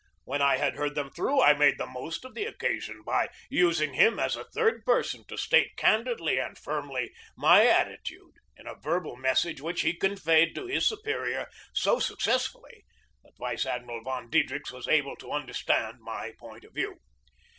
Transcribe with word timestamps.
When 0.23 0.41
I 0.41 0.57
had 0.57 0.77
heard 0.77 0.95
them 0.95 1.11
through 1.11 1.43
I 1.43 1.53
made 1.53 1.77
the 1.77 1.85
most 1.85 2.25
of 2.25 2.33
the 2.33 2.45
occasion 2.45 3.03
by 3.03 3.27
using 3.51 3.93
him 3.93 4.19
as 4.19 4.35
a 4.35 4.45
third 4.49 4.83
person 4.83 5.23
to 5.27 5.37
state 5.37 5.77
candidly 5.77 6.39
and 6.39 6.57
firmly 6.57 7.11
my 7.37 7.67
attitude 7.67 8.33
in 8.57 8.65
a 8.65 8.73
verbal 8.81 9.15
message 9.15 9.61
which 9.61 9.81
he 9.81 9.93
conveyed 9.93 10.55
to 10.55 10.65
his 10.65 10.87
superior 10.87 11.47
so 11.71 11.99
successfully 11.99 12.83
that 13.21 13.37
Vice 13.37 13.67
Admiral 13.67 14.01
von 14.03 14.27
Diedrichs 14.31 14.71
was 14.71 14.87
able 14.87 15.15
to 15.17 15.31
understand 15.33 15.99
my 15.99 16.31
point 16.39 16.63
of 16.63 16.73
view. 16.73 16.97